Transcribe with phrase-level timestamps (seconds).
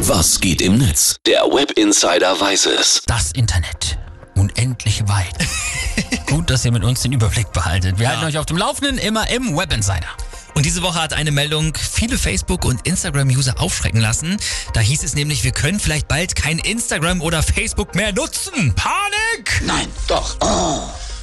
[0.00, 1.16] Was geht im Netz?
[1.26, 3.02] Der Web Insider weiß es.
[3.06, 3.98] Das Internet.
[4.36, 5.34] Unendlich weit.
[6.26, 7.98] Gut, dass ihr mit uns den Überblick behaltet.
[7.98, 10.06] Wir halten euch auf dem Laufenden immer im Web Insider.
[10.54, 14.36] Und diese Woche hat eine Meldung viele Facebook- und Instagram-User aufschrecken lassen.
[14.72, 18.74] Da hieß es nämlich, wir können vielleicht bald kein Instagram oder Facebook mehr nutzen.
[18.74, 19.62] Panik!
[19.66, 20.36] Nein, doch.
[20.40, 20.80] Oh.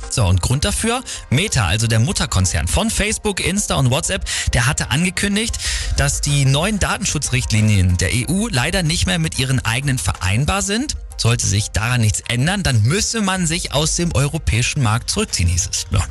[0.10, 1.04] So, und Grund dafür?
[1.30, 5.58] Meta, also der Mutterkonzern von Facebook, Insta und WhatsApp, der hatte angekündigt,
[5.98, 10.96] dass die neuen Datenschutzrichtlinien der EU leider nicht mehr mit ihren eigenen vereinbar sind.
[11.18, 15.70] Sollte sich daran nichts ändern, dann müsse man sich aus dem europäischen Markt zurückziehen, hieß
[15.72, 15.88] es.
[15.92, 16.02] Ja.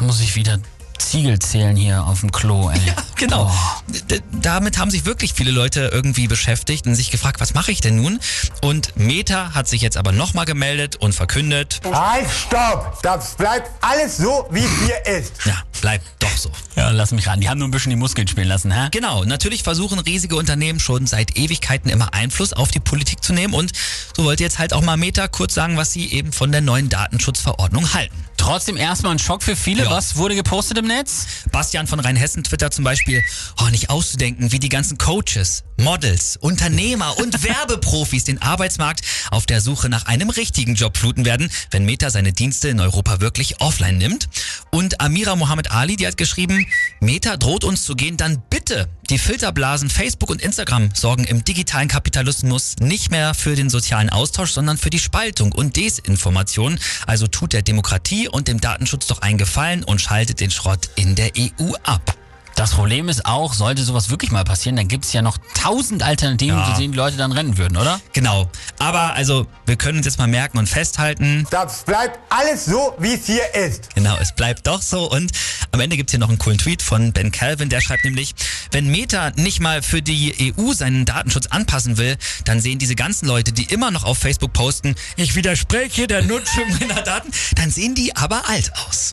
[0.00, 0.58] Muss ich wieder
[0.98, 2.80] Ziegel zählen hier auf dem Klo, ey.
[2.86, 3.50] Ja, genau.
[3.88, 7.80] D damit haben sich wirklich viele Leute irgendwie beschäftigt und sich gefragt, was mache ich
[7.80, 8.18] denn nun?
[8.60, 11.80] Und Meta hat sich jetzt aber nochmal gemeldet und verkündet.
[11.84, 12.98] Halt, stopp!
[13.02, 15.32] Das bleibt alles so, wie es hier ist.
[15.44, 16.50] Ja, bleibt doch so.
[16.74, 17.40] Ja, lass mich ran.
[17.40, 18.88] Die haben nur ein bisschen die Muskeln spielen lassen, hä?
[18.90, 23.54] Genau, natürlich versuchen riesige Unternehmen schon seit Ewigkeiten immer Einfluss auf die Politik zu nehmen
[23.54, 23.72] und
[24.16, 26.88] so wollte jetzt halt auch mal Meta kurz sagen, was sie eben von der neuen
[26.88, 28.16] Datenschutzverordnung halten.
[28.42, 29.84] Trotzdem erstmal ein Schock für viele.
[29.84, 29.90] Ja.
[29.90, 31.26] Was wurde gepostet im Netz?
[31.52, 33.11] Bastian von Rheinhessen Twitter zum Beispiel,
[33.60, 39.60] oh, nicht auszudenken, wie die ganzen Coaches, Models, Unternehmer und Werbeprofis den Arbeitsmarkt auf der
[39.60, 43.98] Suche nach einem richtigen Job fluten werden, wenn Meta seine Dienste in Europa wirklich offline
[43.98, 44.28] nimmt.
[44.70, 46.66] Und Amira Mohammed Ali, die hat geschrieben,
[47.00, 48.88] Meta droht uns zu gehen, dann bitte.
[49.10, 54.52] Die Filterblasen Facebook und Instagram sorgen im digitalen Kapitalismus nicht mehr für den sozialen Austausch,
[54.52, 56.78] sondern für die Spaltung und Desinformation.
[57.06, 61.14] Also tut der Demokratie und dem Datenschutz doch einen Gefallen und schaltet den Schrott in
[61.14, 62.11] der EU ab.
[62.56, 66.02] Das Problem ist auch, sollte sowas wirklich mal passieren, dann gibt es ja noch tausend
[66.02, 66.72] Alternativen, Ja.
[66.74, 68.00] zu denen die Leute dann rennen würden, oder?
[68.12, 68.48] Genau.
[68.78, 73.14] Aber also, wir können uns jetzt mal merken und festhalten, Das bleibt alles so, wie
[73.14, 73.94] es hier ist.
[73.94, 75.10] Genau, es bleibt doch so.
[75.10, 75.32] Und
[75.72, 78.34] am Ende gibt's hier noch einen coolen Tweet von Ben Calvin, der schreibt nämlich,
[78.70, 83.26] wenn Meta nicht mal für die EU seinen Datenschutz anpassen will, dann sehen diese ganzen
[83.26, 87.94] Leute, die immer noch auf Facebook posten, ich widerspreche der Nutzung meiner Daten, dann sehen
[87.94, 89.10] die aber alt aus.